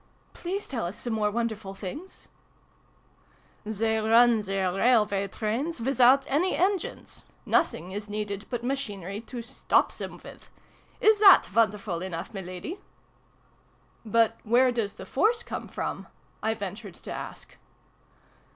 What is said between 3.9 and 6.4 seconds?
run their railway trains without